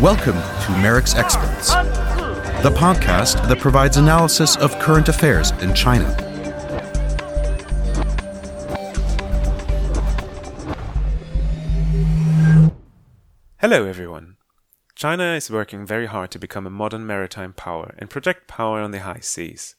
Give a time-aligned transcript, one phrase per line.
[0.00, 1.74] Welcome to MERICS Experts,
[2.62, 6.06] the podcast that provides analysis of current affairs in China.
[13.60, 14.36] Hello, everyone.
[14.94, 18.92] China is working very hard to become a modern maritime power and project power on
[18.92, 19.74] the high seas.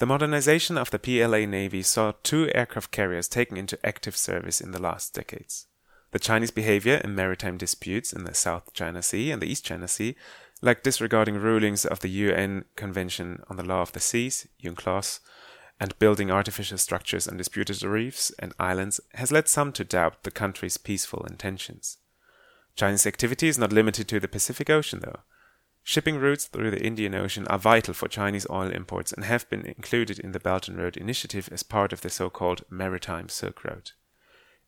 [0.00, 4.70] The modernization of the PLA Navy saw two aircraft carriers taken into active service in
[4.70, 5.66] the last decades.
[6.12, 9.86] The Chinese behavior in maritime disputes in the South China Sea and the East China
[9.86, 10.16] Sea,
[10.62, 15.20] like disregarding rulings of the UN Convention on the Law of the Seas, UNCLOS,
[15.78, 20.30] and building artificial structures on disputed reefs and islands, has led some to doubt the
[20.30, 21.98] country's peaceful intentions.
[22.74, 25.20] Chinese activity is not limited to the Pacific Ocean, though.
[25.82, 29.66] Shipping routes through the Indian Ocean are vital for Chinese oil imports and have been
[29.66, 33.64] included in the Belt and Road Initiative as part of the so called Maritime Silk
[33.64, 33.92] Road.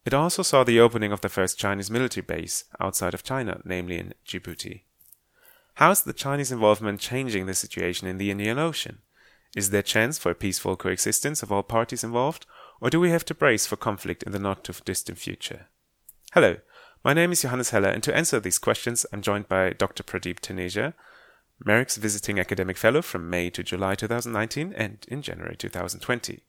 [0.04, 3.98] It also saw the opening of the first Chinese military base outside of China, namely
[3.98, 4.82] in Djibouti.
[5.74, 8.98] How is the Chinese involvement changing the situation in the Indian Ocean?
[9.54, 12.46] Is there chance for a peaceful coexistence of all parties involved,
[12.80, 15.66] or do we have to brace for conflict in the not too distant future?
[16.32, 16.56] Hello,
[17.04, 20.02] my name is Johannes Heller, and to answer these questions, I'm joined by Dr.
[20.02, 20.94] Pradeep Taneja,
[21.64, 26.42] MERICS visiting academic fellow from May to July 2019 and in January 2020.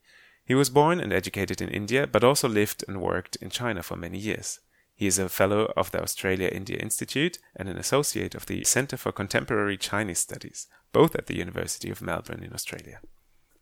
[0.46, 3.96] He was born and educated in India, but also lived and worked in China for
[3.96, 4.60] many years.
[4.96, 8.98] He is a fellow of the Australia India Institute and an associate of the Centre
[8.98, 13.00] for Contemporary Chinese Studies, both at the University of Melbourne in Australia.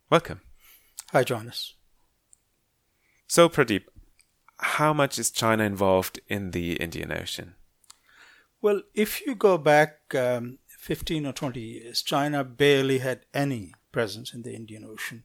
[0.10, 0.42] Welcome.
[1.12, 1.76] Hi, Johannes.
[3.28, 3.84] So, Pradeep,
[4.58, 7.56] how much is China involved in the Indian Ocean?
[8.62, 14.34] Well, if you go back um, 15 or 20 years, China barely had any presence
[14.34, 15.24] in the Indian Ocean.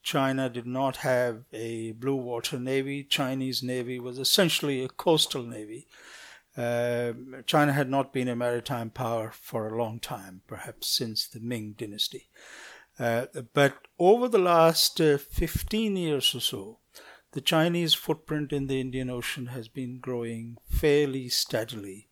[0.00, 3.02] China did not have a blue water navy.
[3.02, 5.88] Chinese navy was essentially a coastal navy.
[6.56, 7.14] Uh,
[7.46, 11.74] China had not been a maritime power for a long time, perhaps since the Ming
[11.76, 12.28] dynasty.
[12.96, 16.78] Uh, but over the last uh, 15 years or so,
[17.32, 22.08] the Chinese footprint in the Indian Ocean has been growing fairly steadily.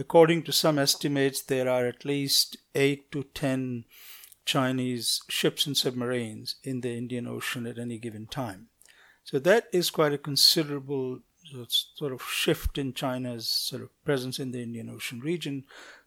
[0.00, 3.84] According to some estimates, there are at least 8 to 10
[4.46, 8.68] Chinese ships and submarines in the Indian Ocean at any given time.
[9.24, 11.20] So that is quite a considerable
[11.68, 15.64] sort of shift in China's sort of presence in the Indian Ocean region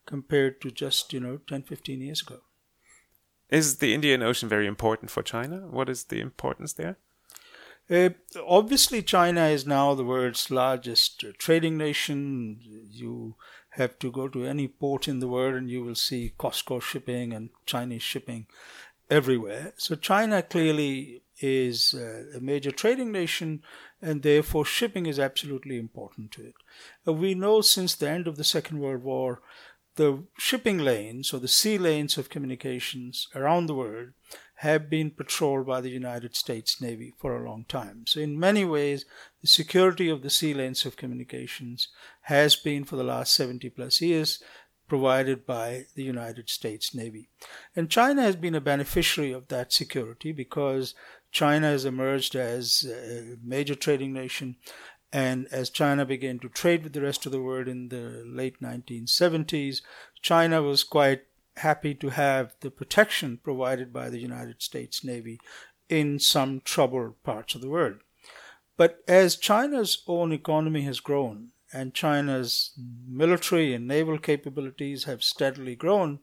[0.08, 2.40] compared to just, you know, 10, 15 years ago.
[3.50, 5.68] Is the Indian Ocean very important for China?
[5.70, 6.98] What is the importance there?
[7.90, 8.10] Uh,
[8.48, 12.60] obviously, China is now the world's largest uh, trading nation.
[12.90, 13.36] You
[13.76, 17.34] have to go to any port in the world and you will see Costco shipping
[17.34, 18.48] and Chinese shipping
[19.10, 19.74] everywhere.
[19.78, 23.64] So, China clearly is uh, a major trading nation
[24.02, 26.56] and therefore shipping is absolutely important to it.
[27.08, 29.42] Uh, we know since the end of the Second World War,
[29.96, 34.10] the shipping lanes or the sea lanes of communications around the world
[34.64, 38.06] have been patrolled by the United States Navy for a long time.
[38.08, 39.04] So, in many ways,
[39.42, 41.90] the security of the sea lanes of communications
[42.22, 44.42] has been for the last 70 plus years
[44.88, 47.28] provided by the United States Navy.
[47.76, 50.96] And China has been a beneficiary of that security because
[51.30, 54.56] China has emerged as a major trading nation.
[55.12, 58.62] And as China began to trade with the rest of the world in the late
[58.62, 59.82] 1970s,
[60.22, 61.24] China was quite
[61.58, 65.40] happy to have the protection provided by the United States Navy
[65.90, 67.98] in some troubled parts of the world.
[68.78, 72.72] But as China's own economy has grown and China's
[73.08, 76.20] military and naval capabilities have steadily grown,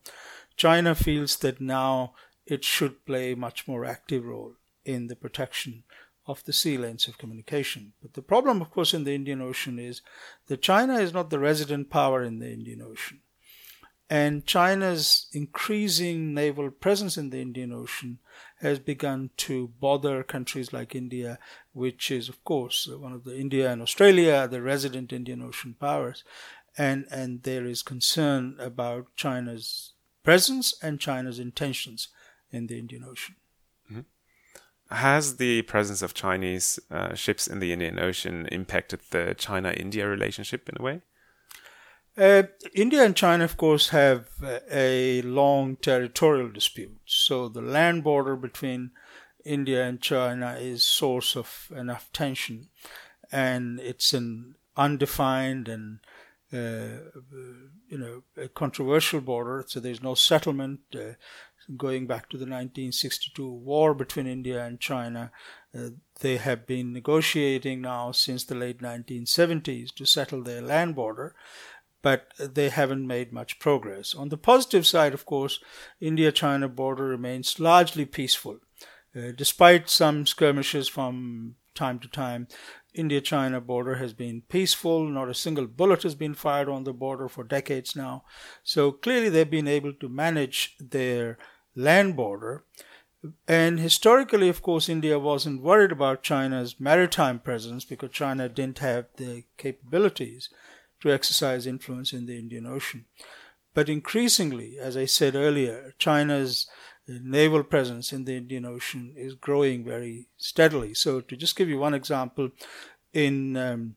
[0.56, 2.14] China feels that now
[2.46, 4.54] it should play a much more active role
[4.84, 5.84] in the protection
[6.26, 7.92] of the sea lanes of communication.
[8.02, 10.02] But the problem, of course, in the Indian Ocean is
[10.46, 13.20] that China is not the resident power in the Indian Ocean.
[14.10, 18.18] And China's increasing naval presence in the Indian Ocean
[18.58, 21.38] has begun to bother countries like India,
[21.72, 26.24] which is, of course, one of the India and Australia, the resident Indian Ocean powers.
[26.76, 29.92] And, and there is concern about China's
[30.24, 32.08] presence and China's intentions
[32.50, 33.36] in the Indian Ocean.
[33.88, 34.92] Mm-hmm.
[34.92, 40.08] Has the presence of Chinese uh, ships in the Indian Ocean impacted the China India
[40.08, 41.02] relationship in a way?
[42.16, 42.42] Uh,
[42.74, 44.28] India and China, of course, have
[44.70, 46.98] a long territorial dispute.
[47.06, 48.90] So the land border between
[49.44, 52.68] India and China is source of enough tension,
[53.32, 56.00] and it's an undefined and
[56.52, 57.20] uh,
[57.88, 59.64] you know a controversial border.
[59.66, 60.80] So there's no settlement.
[60.94, 61.14] Uh,
[61.76, 65.30] going back to the 1962 war between India and China,
[65.72, 71.32] Uh, they have been negotiating now since the late 1970s to settle their land border,
[72.02, 74.14] but they haven't made much progress.
[74.14, 75.60] On the positive side, of course,
[76.00, 78.58] India China border remains largely peaceful.
[79.14, 82.46] Uh, despite some skirmishes from time to time,
[82.94, 85.08] India China border has been peaceful.
[85.08, 88.24] Not a single bullet has been fired on the border for decades now.
[88.62, 91.38] So clearly, they've been able to manage their
[91.74, 92.64] land border.
[93.46, 99.06] And historically, of course, India wasn't worried about China's maritime presence because China didn't have
[99.16, 100.48] the capabilities
[101.00, 103.06] to exercise influence in the Indian Ocean.
[103.74, 106.66] But increasingly, as I said earlier, China's
[107.06, 110.94] naval presence in the Indian Ocean is growing very steadily.
[110.94, 112.50] So, to just give you one example,
[113.12, 113.96] in um,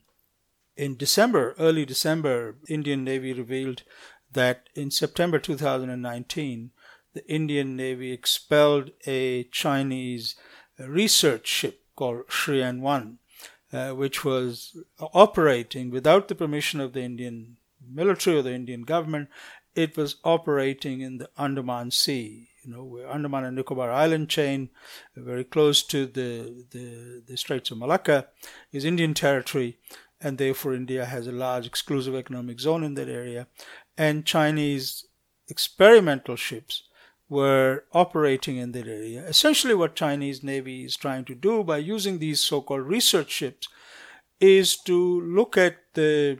[0.75, 3.83] in December, early December, Indian Navy revealed
[4.31, 6.71] that in September 2019,
[7.13, 10.35] the Indian Navy expelled a Chinese
[10.79, 13.19] research ship called Shiyan 1,
[13.73, 19.29] uh, which was operating without the permission of the Indian military or the Indian government.
[19.75, 24.69] It was operating in the Andaman Sea, you know, where Andaman and Nicobar Island chain,
[25.15, 28.27] very close to the, the, the Straits of Malacca,
[28.71, 29.79] is Indian territory,
[30.21, 33.47] and therefore India has a large exclusive economic zone in that area.
[33.97, 35.05] And Chinese
[35.47, 36.83] experimental ships
[37.33, 39.21] were operating in that area.
[39.33, 43.67] Essentially, what Chinese Navy is trying to do by using these so-called research ships
[44.39, 44.97] is to
[45.39, 46.39] look at the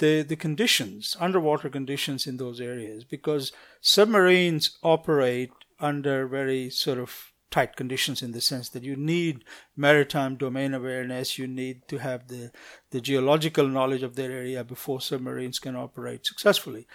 [0.00, 3.52] the, the conditions, underwater conditions in those areas, because
[3.82, 7.10] submarines operate under very sort of
[7.50, 9.44] tight conditions in the sense that you need
[9.76, 12.50] maritime domain awareness, you need to have the,
[12.92, 16.86] the geological knowledge of that area before submarines can operate successfully.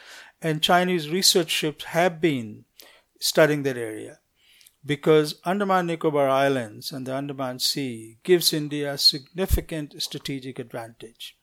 [0.42, 2.66] And Chinese research ships have been
[3.20, 4.20] studying that area
[4.86, 11.36] because Andaman Nicobar Islands and the Andaman Sea gives India a significant strategic advantage.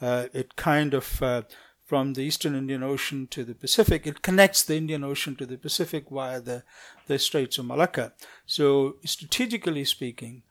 [0.00, 1.42] Uh, it kind of uh,
[1.84, 4.06] from the eastern Indian Ocean to the Pacific.
[4.06, 6.64] It connects the Indian Ocean to the Pacific via the,
[7.06, 8.14] the Straits of Malacca.
[8.46, 10.42] So, strategically speaking,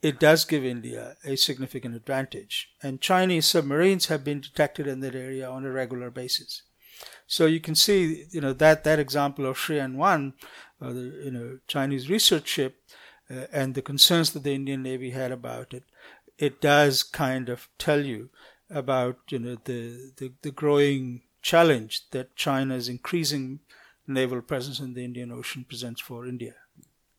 [0.00, 2.70] it does give India a significant advantage.
[2.82, 6.62] And Chinese submarines have been detected in that area on a regular basis.
[7.34, 10.34] So you can see, you know, that, that example of Shiyan 1,
[10.80, 12.76] uh, the you know, Chinese research ship,
[13.28, 15.82] uh, and the concerns that the Indian Navy had about it,
[16.38, 18.30] it does kind of tell you
[18.70, 23.58] about you know the, the, the growing challenge that China's increasing
[24.06, 26.54] naval presence in the Indian Ocean presents for India.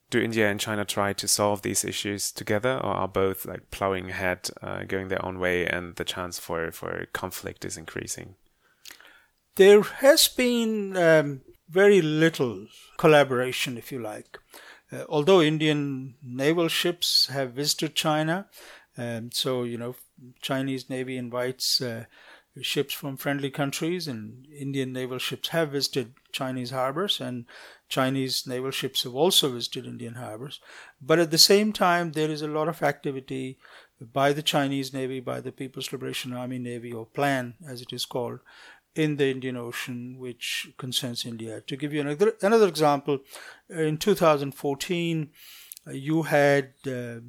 [0.10, 4.12] Do India and China try to solve these issues together, or are both like plowing
[4.12, 8.36] ahead, uh, going their own way, and the chance for, for conflict is increasing?
[9.56, 12.68] There has been um, very little
[12.98, 14.38] collaboration, if you like.
[14.92, 18.48] Uh, although Indian naval ships have visited China,
[18.98, 19.96] um, so you know
[20.42, 22.06] Chinese Navy invites uh,
[22.62, 27.46] ships from friendly countries, and Indian naval ships have visited Chinese harbors, and
[27.88, 30.60] Chinese naval ships have also visited Indian harbors.
[31.02, 33.58] But at the same time, there is a lot of activity
[34.02, 38.06] by the Chinese Navy, by the People's Liberation Army Navy, or PLAN as it is
[38.06, 38.40] called,
[38.96, 41.62] in the Indian Ocean, which concerns India.
[41.62, 43.20] To give you another, another example,
[43.70, 45.30] in 2014,
[45.92, 47.20] you had uh,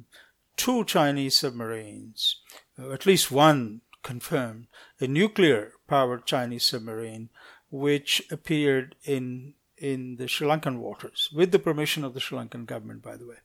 [0.55, 2.37] two Chinese submarines
[2.79, 4.67] uh, at least one confirmed,
[4.99, 7.29] a nuclear powered Chinese submarine
[7.69, 12.65] which appeared in in the Sri Lankan waters with the permission of the Sri Lankan
[12.65, 13.35] government, by the way.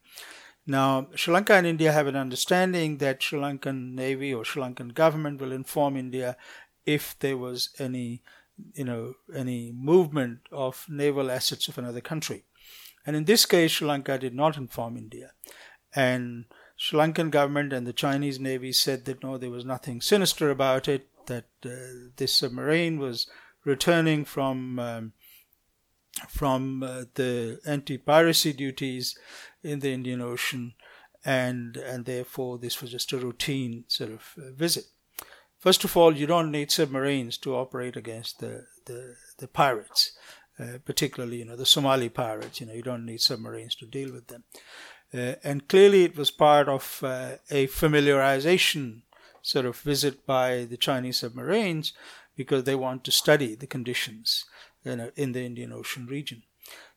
[0.67, 4.95] Now, Sri Lanka and India have an understanding that Sri Lankan Navy or Sri Lankan
[4.95, 6.37] government will inform India
[6.87, 8.23] if there was any,
[8.75, 12.45] you know, any movement of naval assets of another country.
[13.07, 15.33] And in this case, Sri Lanka did not inform India.
[15.95, 16.45] And
[16.77, 20.89] Sri Lankan government and the Chinese Navy said that no, there was nothing sinister about
[20.89, 21.71] it, that uh,
[22.17, 23.27] this submarine was
[23.65, 25.13] returning from um,
[26.29, 29.17] from uh, the anti-piracy duties
[29.63, 30.75] in the Indian Ocean,
[31.25, 34.85] and and therefore this was just a routine sort of uh, visit.
[35.63, 40.11] First of all, you don't need submarines to operate against the the, the pirates,
[40.59, 42.61] uh, particularly you know the Somali pirates.
[42.61, 44.43] You know you don't need submarines to deal with them.
[45.15, 49.03] Uh, and clearly, it was part of uh, a familiarization
[49.41, 51.93] sort of visit by the Chinese submarines
[52.35, 54.45] because they want to study the conditions
[54.85, 56.43] in, a, in the Indian Ocean region.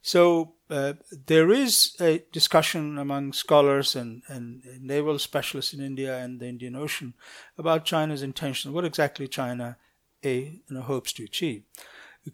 [0.01, 0.93] So uh,
[1.25, 6.75] there is a discussion among scholars and, and naval specialists in India and the Indian
[6.75, 7.15] Ocean
[7.57, 9.77] about China's intentions, what exactly China
[10.23, 11.63] a, you know, hopes to achieve.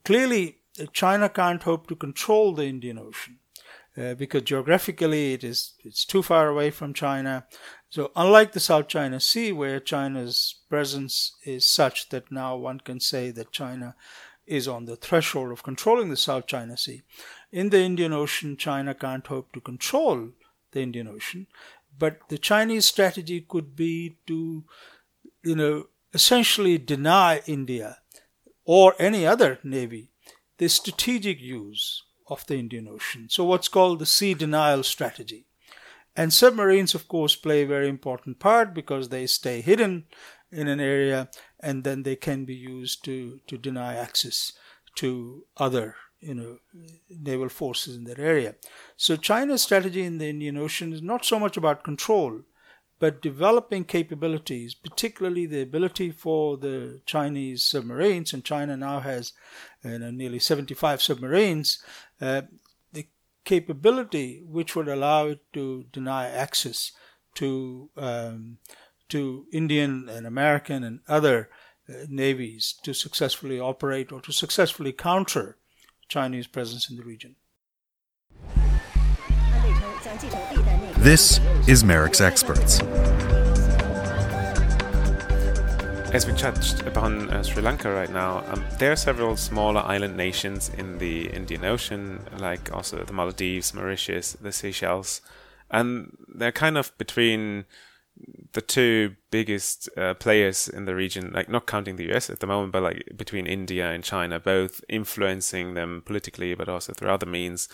[0.03, 0.60] Clearly,
[0.93, 3.39] China can't hope to control the Indian Ocean
[3.98, 7.45] uh, because geographically it is it's too far away from China.
[7.89, 13.00] So unlike the South China Sea, where China's presence is such that now one can
[13.00, 13.95] say that China
[14.45, 17.01] is on the threshold of controlling the South China Sea,
[17.51, 20.29] in the Indian Ocean, China can't hope to control
[20.71, 21.48] the Indian Ocean,
[21.98, 24.63] but the Chinese strategy could be to,
[25.43, 27.98] you know, essentially deny India
[28.65, 30.10] or any other navy
[30.57, 33.27] the strategic use of the Indian Ocean.
[33.29, 35.45] So, what's called the sea denial strategy.
[36.15, 40.05] And submarines, of course, play a very important part because they stay hidden
[40.51, 41.29] in an area
[41.62, 44.53] and then they can be used to, to deny access
[44.96, 46.58] to other you know
[47.10, 48.56] naval forces in that area.
[48.96, 52.41] So China's strategy in the Indian Ocean is not so much about control,
[53.00, 59.34] but developing capabilities, particularly the ability for the Chinese submarines, and China now has
[59.84, 61.84] you know, nearly 75 submarines,
[62.22, 62.44] uh,
[62.94, 63.08] the
[63.44, 66.91] capability which would allow it to deny access
[67.34, 68.58] to um,
[69.12, 71.50] to Indian and American and other
[71.89, 75.58] uh, navies to successfully operate or to successfully counter
[76.08, 77.36] Chinese presence in the region.
[80.98, 82.80] This is MERICS Experts.
[86.13, 90.18] As we touched upon uh, Sri Lanka right now, um, there are several smaller island
[90.18, 95.22] nations in the Indian Ocean, like also the Maldives, Mauritius, the Seychelles,
[95.70, 97.65] and they're kind of between
[98.53, 102.48] the two biggest uh, players in the region, like not counting the US at the
[102.48, 107.25] moment, but like between India and China, both influencing them politically, but also through other
[107.25, 107.70] means.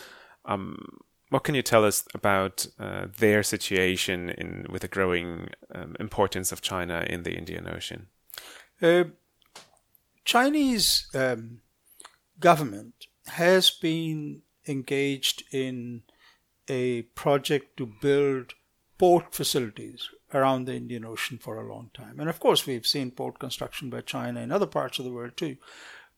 [0.45, 5.95] Um, what can you tell us about uh, their situation in with the growing um,
[5.99, 8.07] importance of China in the Indian Ocean?
[8.81, 9.05] Uh,
[10.23, 11.61] Chinese um,
[12.39, 16.03] government has been engaged in
[16.69, 18.53] a project to build
[18.97, 22.19] port facilities around the Indian Ocean for a long time.
[22.19, 25.37] And of course, we've seen port construction by China in other parts of the world
[25.37, 25.57] too.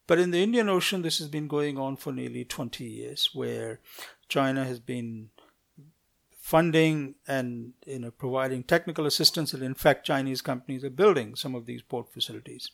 [0.07, 3.79] But in the Indian Ocean, this has been going on for nearly 20 years, where
[4.27, 5.29] China has been
[6.49, 11.53] funding and you know providing technical assistance, and in fact, Chinese companies are building some
[11.53, 12.71] of these port facilities.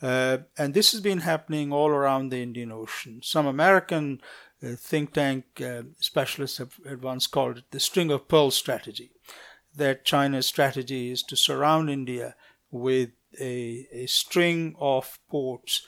[0.00, 3.20] Uh, and this has been happening all around the Indian Ocean.
[3.22, 4.22] Some American
[4.62, 9.10] uh, think tank uh, specialists have, have once called it the string of pearls strategy
[9.76, 12.34] that China's strategy is to surround India
[12.70, 15.86] with a, a string of ports,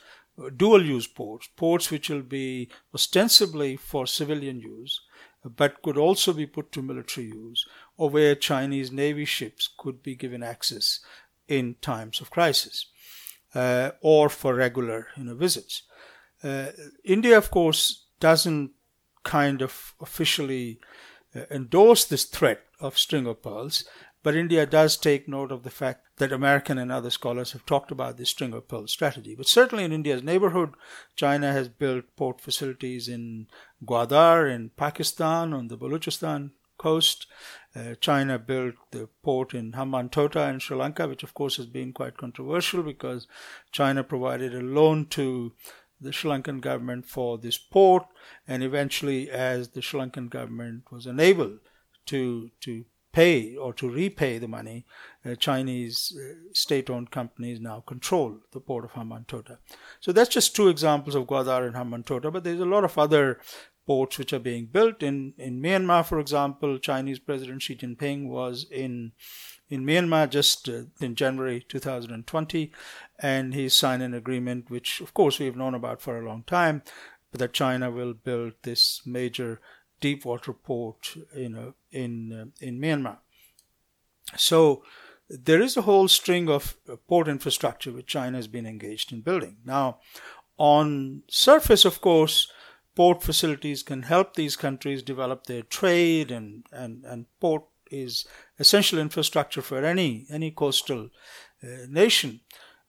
[0.55, 5.01] dual use ports, ports which will be ostensibly for civilian use,
[5.43, 7.65] but could also be put to military use,
[7.95, 10.99] or where Chinese Navy ships could be given access
[11.47, 12.87] in times of crisis,
[13.55, 15.83] uh, or for regular you know, visits.
[16.43, 16.67] Uh,
[17.03, 18.71] India, of course, doesn't
[19.23, 20.79] kind of officially
[21.35, 23.83] uh, endorse this threat of string of pearls,
[24.23, 27.91] but India does take note of the fact that American and other scholars have talked
[27.91, 29.35] about this string of pearls strategy.
[29.35, 30.73] But certainly in India's neighborhood,
[31.15, 33.47] China has built port facilities in
[33.85, 37.25] Gwadar in Pakistan on the Balochistan coast.
[37.75, 41.93] Uh, China built the port in Hambantota in Sri Lanka, which of course has been
[41.93, 43.27] quite controversial because
[43.71, 45.53] China provided a loan to
[46.01, 48.05] the Sri Lankan government for this port,
[48.47, 51.59] and eventually, as the Sri Lankan government was unable
[52.07, 54.85] to to pay or to repay the money,
[55.25, 59.57] uh, Chinese uh, state-owned companies now control the port of Hambantota.
[59.99, 63.39] So that's just two examples of Gwadar and Hambantota, but there's a lot of other
[63.87, 66.77] ports which are being built in in Myanmar, for example.
[66.77, 69.13] Chinese President Xi Jinping was in
[69.69, 72.71] in Myanmar just uh, in January 2020,
[73.19, 76.83] and he signed an agreement which, of course, we've known about for a long time,
[77.31, 79.59] that China will build this major
[79.99, 83.17] deep water port, you know, in uh, in Myanmar.
[84.35, 84.83] So
[85.29, 89.21] there is a whole string of uh, port infrastructure which China has been engaged in
[89.21, 89.57] building.
[89.65, 89.99] Now,
[90.57, 92.51] on surface, of course,
[92.95, 98.25] port facilities can help these countries develop their trade and, and, and port is
[98.59, 101.09] essential infrastructure for any any coastal
[101.63, 102.41] uh, nation.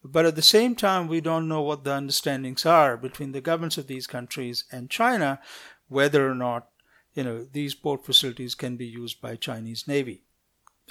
[0.02, 3.78] But at the same time, we don't know what the understandings are between the governments
[3.78, 5.40] of these countries and China,
[5.88, 6.68] whether or not
[7.18, 10.22] you know these port facilities can be used by Chinese Navy.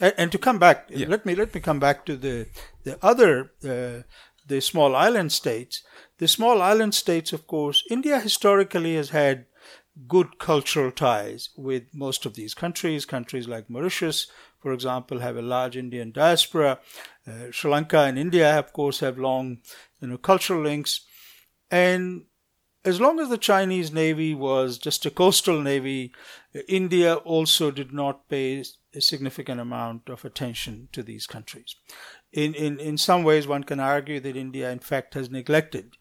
[0.01, 1.07] And, and to come back, yeah.
[1.07, 2.47] let me let me come back to the
[2.83, 4.03] the other uh,
[4.45, 5.83] the small island states.
[6.17, 9.45] The small island states, of course, India historically has had
[10.07, 13.05] good cultural ties with most of these countries.
[13.05, 14.27] Countries like Mauritius,
[14.59, 16.79] for example, have a large Indian diaspora.
[17.25, 19.59] Uh, Sri Lanka and India, of course, have long
[20.01, 21.01] you know, cultural links.
[21.71, 22.25] And
[22.85, 26.13] as long as the Chinese Navy was just a coastal navy,
[26.67, 31.75] India also did not pay a significant amount of attention to these countries.
[32.31, 35.97] In, in, in some ways, one can argue that India, in fact, has neglected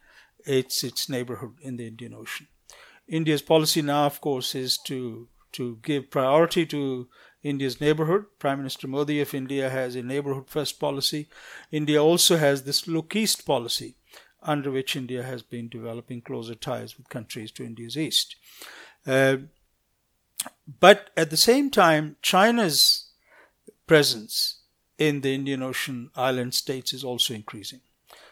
[0.46, 2.48] its, its neighborhood in the Indian Ocean.
[3.08, 7.08] India's policy now, of course, is to, to give priority to
[7.42, 8.24] India's neighborhood.
[8.38, 11.28] Prime Minister Modi of India has a neighborhood first policy.
[11.70, 13.96] India also has this look east policy,
[14.46, 18.36] under which India has been developing closer ties with countries to India's east.
[19.06, 19.36] Uh,
[20.80, 23.10] but at the same time, China's
[23.86, 24.60] presence
[24.98, 27.80] in the Indian Ocean island states is also increasing.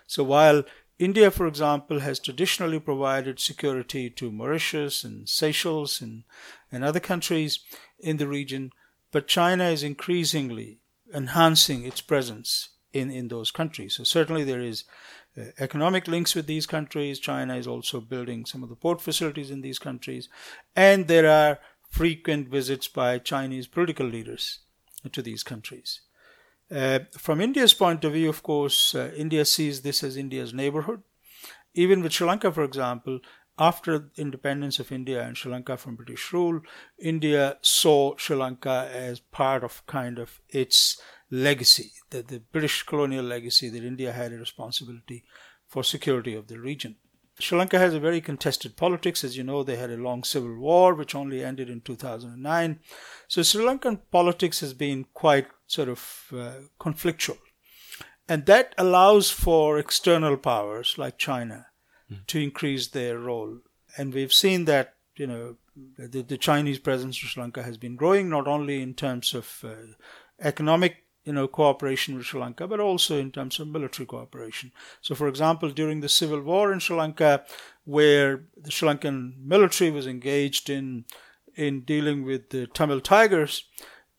[0.07, 0.65] So while
[0.99, 6.25] India, for example, has traditionally provided security to Mauritius and Seychelles and,
[6.71, 7.61] and other countries
[7.99, 8.71] in the region,
[9.11, 10.79] but China is increasingly
[11.13, 13.95] enhancing its presence in, in those countries.
[13.95, 14.85] So certainly there is
[15.59, 17.19] economic links with these countries.
[17.19, 20.29] China is also building some of the port facilities in these countries.
[20.77, 24.61] And there are frequent visits by Chinese political leaders
[25.13, 26.01] to these countries.
[26.71, 31.03] Uh, from India's point of view, of course, uh, India sees this as India's neighborhood.
[31.75, 33.21] Even with Sri Lanka, for example,
[33.59, 36.61] after independence of India and Sri Lanka from British rule,
[36.99, 41.01] India saw Sri Lanka as part of kind of its
[41.35, 45.25] legacy, the, the British colonial legacy that India had a responsibility
[45.67, 46.97] for security of the region.
[47.41, 49.25] Sri Lanka has a very contested politics.
[49.25, 52.79] As you know, they had a long civil war, which only ended in 2009.
[53.27, 57.39] So Sri Lankan politics has been quite sort of uh, conflictual.
[58.29, 61.67] And that allows for external powers like China
[62.11, 62.25] mm.
[62.29, 63.59] to increase their role.
[63.99, 65.57] And we've seen that, you know,
[65.99, 69.65] the, the, Chinese presence in Sri Lanka has been growing, not only in terms of
[69.65, 69.75] uh,
[70.41, 74.73] economic you know, cooperation with Sri Lanka, but also in terms of military cooperation.
[75.01, 77.45] So, for example, during the civil war in Sri Lanka,
[77.85, 81.05] where the Sri Lankan military was engaged in
[81.57, 83.65] in dealing with the Tamil Tigers,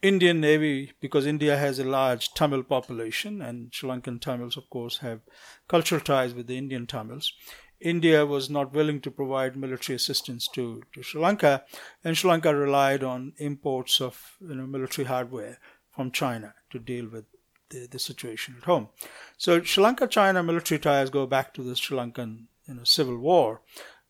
[0.01, 4.99] Indian Navy, because India has a large Tamil population, and Sri Lankan Tamils, of course,
[4.99, 5.19] have
[5.67, 7.33] cultural ties with the Indian Tamils.
[7.81, 11.63] India was not willing to provide military assistance to, to Sri Lanka,
[12.03, 15.59] and Sri Lanka relied on imports of you know, military hardware
[15.95, 17.25] from China to deal with
[17.69, 18.89] the, the situation at home.
[19.37, 23.17] So Sri Lanka China military ties go back to the Sri Lankan you know, civil
[23.17, 23.61] war.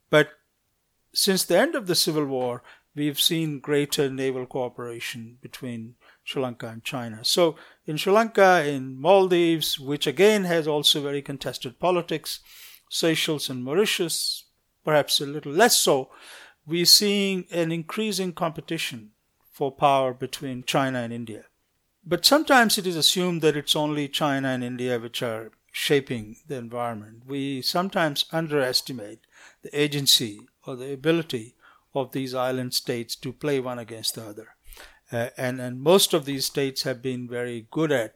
[0.09, 0.29] But
[1.13, 2.63] since the end of the civil war,
[2.95, 7.19] we've seen greater naval cooperation between Sri Lanka and China.
[7.23, 12.39] So in Sri Lanka, in Maldives, which again has also very contested politics,
[12.89, 14.45] Seychelles and Mauritius,
[14.83, 16.09] perhaps a little less so,
[16.65, 19.11] we're seeing an increasing competition
[19.51, 21.45] for power between China and India.
[22.05, 26.55] But sometimes it is assumed that it's only China and India which are shaping the
[26.55, 27.23] environment.
[27.25, 29.19] We sometimes underestimate
[29.63, 31.55] the agency or the ability
[31.95, 34.49] of these island states to play one against the other.
[35.11, 38.15] Uh, and, and most of these states have been very good at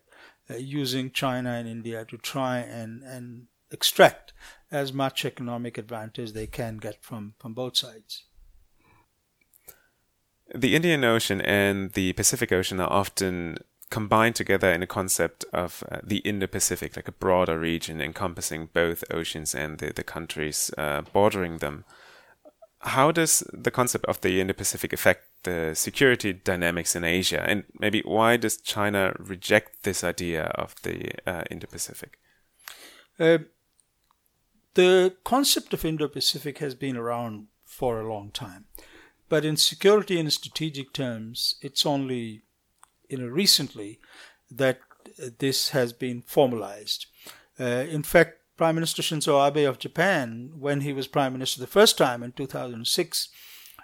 [0.49, 4.33] uh, using China and India to try and, and extract
[4.71, 8.25] as much economic advantage they can get from, from both sides.
[10.53, 13.57] The Indian Ocean and the Pacific Ocean are often
[13.89, 19.03] combined together in a concept of uh, the Indo-Pacific, like a broader region encompassing both
[19.11, 21.85] oceans and the, the countries uh, bordering them.
[22.81, 28.01] How does the concept of the Indo-Pacific affect the security dynamics in Asia, and maybe
[28.01, 32.19] why does China reject this idea of the uh, Indo-Pacific?
[33.19, 33.39] Uh,
[34.75, 38.65] the concept of Indo-Pacific has been around for a long time,
[39.29, 42.43] but in security and strategic terms, it's only
[43.09, 43.99] you know recently
[44.51, 44.79] that
[45.39, 47.07] this has been formalized.
[47.59, 51.67] Uh, in fact, Prime Minister Shinzo Abe of Japan, when he was Prime Minister the
[51.67, 53.29] first time in 2006,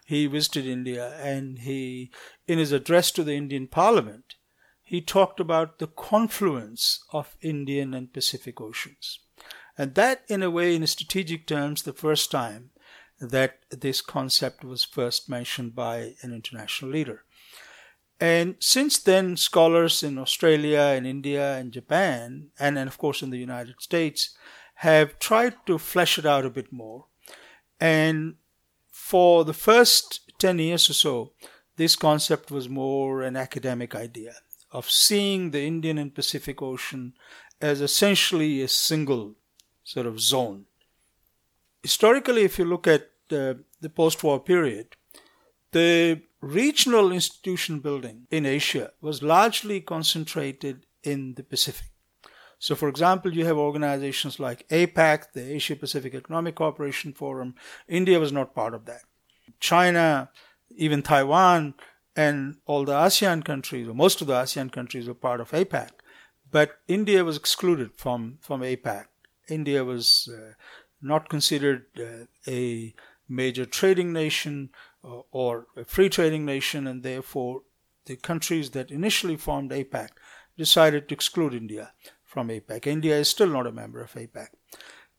[0.05, 2.11] he visited India and he,
[2.47, 4.35] in his address to the Indian Parliament,
[4.83, 9.19] he talked about the confluence of Indian and Pacific Oceans.
[9.77, 12.69] And that, in a way, in strategic terms, the first time
[13.19, 17.24] that this concept was first mentioned by an international leader.
[18.19, 23.29] And since then, scholars in Australia, in India, and Japan, and, and of course in
[23.29, 24.35] the United States,
[24.75, 27.05] have tried to flesh it out a bit more.
[27.79, 28.35] And
[28.89, 31.31] for the first 10 years or so,
[31.75, 34.35] this concept was more an academic idea
[34.71, 37.13] of seeing the Indian and Pacific Ocean
[37.61, 39.35] as essentially a single
[39.83, 40.65] sort of zone.
[41.83, 44.95] Historically, if you look at the, the post war period,
[45.71, 51.87] the regional institution building in Asia was largely concentrated in the Pacific.
[52.59, 57.55] So, for example, you have organizations like APEC, the Asia Pacific Economic Cooperation Forum.
[57.87, 59.01] India was not part of that.
[59.59, 60.29] China,
[60.75, 61.73] even Taiwan,
[62.15, 65.89] and all the ASEAN countries, or most of the ASEAN countries, were part of APEC.
[66.51, 69.05] But India was excluded from, from APEC.
[69.49, 70.53] India was uh,
[71.01, 72.93] not considered uh, a
[73.27, 74.69] major trading nation
[75.05, 77.61] uh, or a free trading nation, and therefore
[78.05, 80.09] the countries that initially formed APEC
[80.57, 81.91] decided to exclude India
[82.23, 82.87] from APEC.
[82.87, 84.47] India is still not a member of APEC.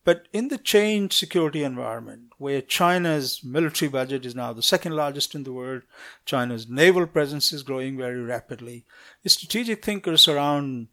[0.05, 5.35] But in the changed security environment, where China's military budget is now the second largest
[5.35, 5.83] in the world,
[6.25, 8.85] China's naval presence is growing very rapidly,
[9.27, 10.89] strategic thinkers around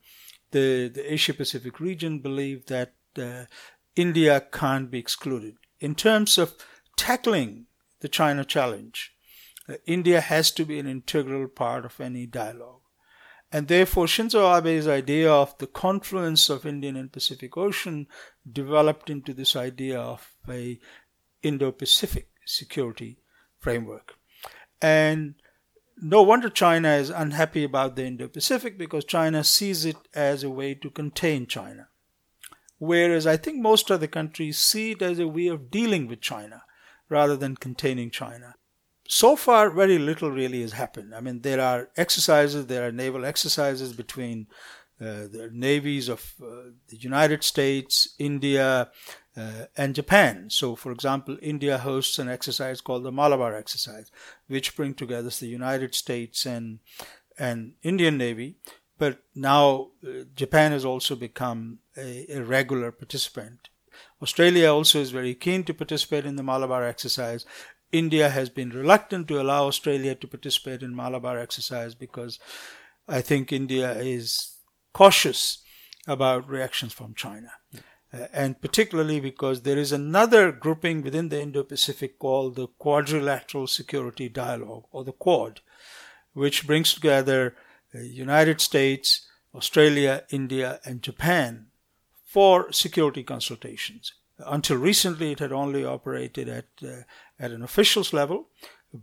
[0.50, 3.46] the, the Asia Pacific region believe that uh,
[3.96, 5.58] India can't be excluded.
[5.80, 6.56] In terms of
[6.98, 7.68] tackling
[8.04, 9.16] the China challenge,
[9.68, 12.82] uh, India has to be an integral part of any dialogue.
[13.50, 18.08] And therefore, Shinzo Abe's idea of the confluence of Indian and Pacific Ocean
[18.52, 20.80] developed into this idea of a
[21.44, 23.20] Indo-Pacific security
[23.60, 24.16] framework.
[24.82, 25.36] And
[25.96, 30.74] no wonder China is unhappy about the Indo-Pacific because China sees it as a way
[30.74, 31.88] to contain China.
[32.80, 36.64] Whereas I think most other countries see it as a way of dealing with China
[37.20, 38.56] rather than containing China
[39.08, 41.14] so far, very little really has happened.
[41.14, 44.48] I mean, there are exercises, there are naval exercises between
[45.02, 48.90] uh, the navies of uh, the United States, India,
[49.36, 50.50] uh, and Japan.
[50.50, 54.12] So, for example, India hosts an exercise called the Malabar exercise,
[54.48, 56.80] which bring together the United States and
[57.38, 58.58] and Indian Navy.
[59.00, 63.70] But now uh, Japan has also become a, a regular participant.
[64.24, 67.46] Australia also is very keen to participate in the Malabar exercise.
[67.92, 72.40] India has been reluctant to allow Australia to participate in Malabar exercise because
[73.08, 74.56] I think India is
[74.94, 75.60] cautious
[76.08, 77.52] about reactions from China.
[78.14, 83.68] Uh, and particularly because there is another grouping within the Indo Pacific called the Quadrilateral
[83.68, 85.60] Security Dialogue, or the Quad,
[86.34, 87.56] which brings together
[87.92, 91.68] the uh, United States, Australia, India, and Japan
[92.34, 94.14] for security consultations.
[94.40, 97.04] Until recently, it had only operated at uh,
[97.40, 98.48] at an officials level,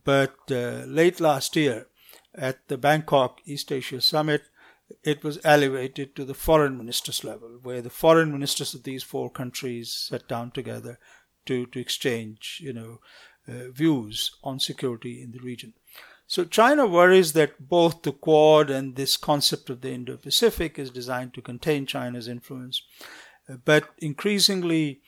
[0.04, 1.86] but uh, late last year
[2.34, 4.42] at the Bangkok East Asia Summit,
[5.04, 9.30] it was elevated to the foreign ministers level, where the foreign ministers of these four
[9.30, 10.98] countries sat down together
[11.46, 12.98] to, to exchange, you know,
[13.48, 15.74] uh, views on security in the region.
[16.30, 21.34] So China worries that both the Quad and this concept of the Indo-Pacific is designed
[21.34, 22.82] to contain China's influence,
[23.48, 25.00] uh, but increasingly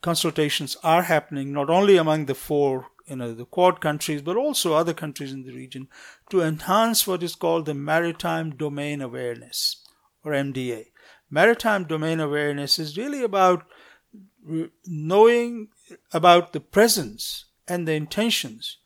[0.00, 4.72] consultations are happening not only among the four you know the quad countries but also
[4.72, 5.86] other countries in the region
[6.30, 9.84] to enhance what is called the maritime domain awareness
[10.24, 10.86] or MDA
[11.30, 13.66] maritime domain awareness is really about
[14.86, 15.68] knowing
[16.12, 18.78] about the presence and the intentions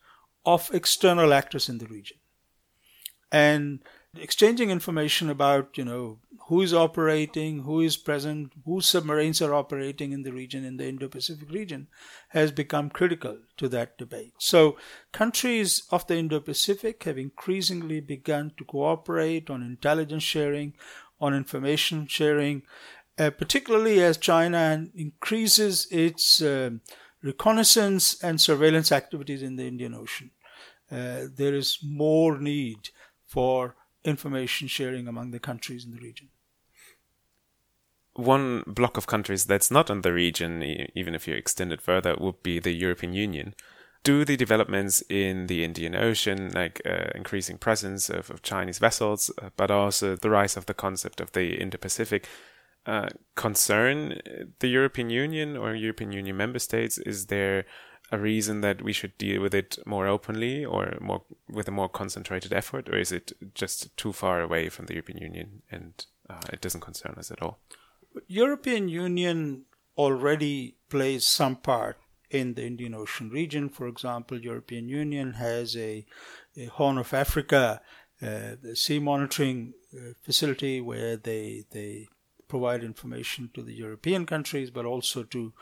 [0.45, 2.17] of external actors in the region
[3.31, 3.79] and
[4.19, 10.11] exchanging information about you know who is operating, who is present, whose submarines are operating
[10.11, 11.87] in the region, in the Indo Pacific region,
[12.29, 14.33] has become critical to that debate.
[14.37, 14.75] So,
[15.13, 20.73] countries of the Indo Pacific have increasingly begun to cooperate on intelligence sharing,
[21.21, 22.63] on information sharing,
[23.17, 26.71] uh, particularly as China increases its uh,
[27.23, 30.31] reconnaissance and surveillance activities in the Indian Ocean.
[30.91, 32.89] Uh, there is more need
[33.25, 36.29] for information sharing among the countries in the region
[38.13, 40.63] one block of countries that's not in the region,
[40.95, 43.53] even if you extend it further, would be the European Union.
[44.03, 49.31] Do the developments in the Indian Ocean, like uh, increasing presence of, of Chinese vessels,
[49.41, 52.27] uh, but also the rise of the concept of the Indo-Pacific,
[52.85, 54.19] uh, concern
[54.59, 56.97] the European Union or European Union member states?
[56.97, 57.65] Is there
[58.11, 61.87] a reason that we should deal with it more openly or more with a more
[61.87, 66.41] concentrated effort, or is it just too far away from the European Union and uh,
[66.51, 67.59] it doesn't concern us at all?
[68.27, 69.63] European Union
[69.97, 71.97] already plays some part
[72.29, 73.69] in the Indian Ocean region.
[73.69, 76.05] For example, European Union has a,
[76.57, 77.81] a Horn of Africa
[78.21, 82.07] uh, sea monitoring uh, facility where they they
[82.53, 85.53] provide information to the European countries, but also to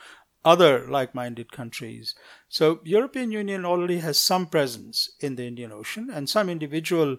[0.44, 2.16] other like-minded countries.
[2.48, 7.18] So European Union already has some presence in the Indian Ocean, and some individual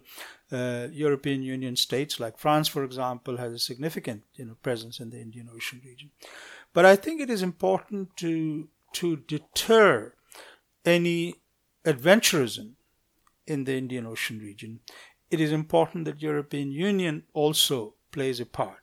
[0.51, 5.11] uh, European Union states, like France, for example, has a significant you know, presence in
[5.11, 6.11] the Indian Ocean region.
[6.73, 8.69] But I think it is important to
[9.01, 10.15] to deter
[10.85, 11.35] any
[11.85, 12.69] adventurism
[13.47, 14.81] in the Indian Ocean region.
[15.31, 18.83] It is important that European Union also plays a part.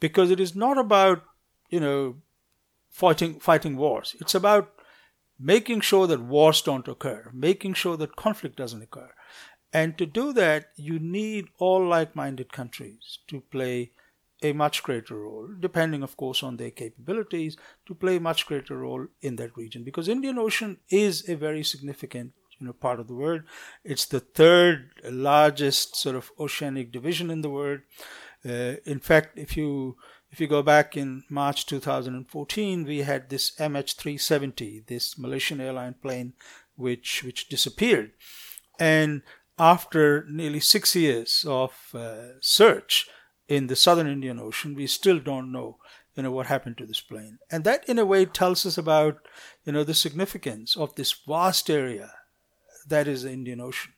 [0.00, 1.22] Because it is not about,
[1.68, 2.16] you know,
[2.88, 4.16] fighting fighting wars.
[4.20, 4.72] It's about
[5.38, 9.10] making sure that wars don't occur, making sure that conflict doesn't occur.
[9.72, 13.92] And to do that, you need all like minded countries to play
[14.42, 18.78] a much greater role, depending, of course, on their capabilities, to play a much greater
[18.78, 19.84] role in that region.
[19.84, 23.42] Because Indian Ocean is a very significant you know, part of the world.
[23.84, 27.80] It's the third largest sort of oceanic division in the world.
[28.44, 29.96] Uh, in fact, if you
[30.30, 36.34] if you go back in March 2014, we had this MH370, this Malaysian airline plane,
[36.76, 38.12] which which disappeared,
[38.78, 39.22] and
[39.58, 43.08] after nearly six years of uh, search
[43.46, 45.76] in the southern Indian Ocean, we still don't know,
[46.14, 49.18] you know, what happened to this plane, and that in a way tells us about,
[49.64, 52.12] you know, the significance of this vast area
[52.88, 53.92] that is the Indian Ocean.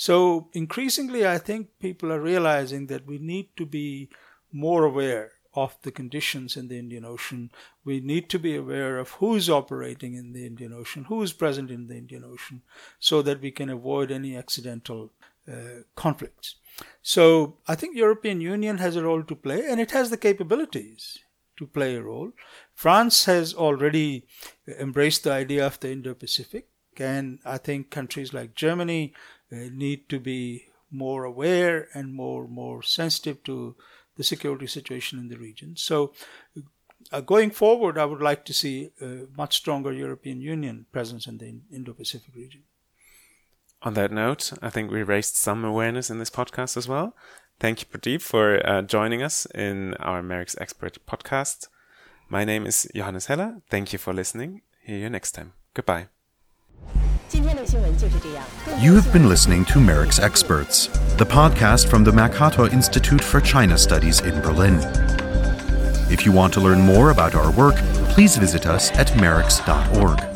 [0.00, 4.08] So increasingly, I think people are realizing that we need to be
[4.50, 7.50] more aware of the conditions in the Indian Ocean.
[7.84, 11.34] We need to be aware of who is operating in the Indian Ocean, who is
[11.34, 12.62] present in the Indian Ocean,
[12.98, 15.10] so that we can avoid any accidental
[15.46, 16.54] uh, conflicts.
[17.02, 21.18] So I think European Union has a role to play, and it has the capabilities
[21.58, 22.32] to play a role.
[22.74, 24.24] France has already
[24.66, 29.12] embraced the idea of the Indo-Pacific, and I think countries like Germany
[29.50, 33.76] need to be more aware and more more sensitive to
[34.16, 35.76] the security situation in the region.
[35.76, 36.12] So,
[37.12, 41.38] uh, going forward, I would like to see a much stronger European Union presence in
[41.38, 42.62] the Indo Pacific region.
[43.82, 47.16] On that note, I think we raised some awareness in this podcast as well.
[47.58, 51.68] Thank you, Pradeep, for uh, joining us in our MERICS Expert podcast.
[52.28, 53.62] My name is Johannes Heller.
[53.70, 54.62] Thank you for listening.
[54.82, 55.54] Hear you next time.
[55.74, 56.08] Goodbye.
[58.80, 60.86] You have been listening to MERICS Experts,
[61.16, 64.78] the podcast from the Mercator Institute for China Studies in Berlin.
[66.10, 67.76] If you want to learn more about our work,
[68.10, 70.29] please visit us at merics.org.